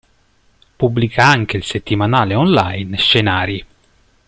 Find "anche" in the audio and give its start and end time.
1.27-1.57